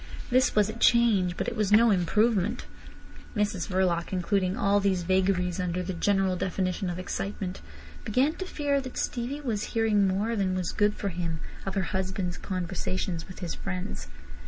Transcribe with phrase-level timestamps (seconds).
[0.31, 2.65] This was a change, but it was no improvement.
[3.35, 7.61] Mrs Verloc including all these vagaries under the general definition of excitement,
[8.03, 11.83] began to fear that Stevie was hearing more than was good for him of her
[11.93, 14.07] husband's conversations with his friends.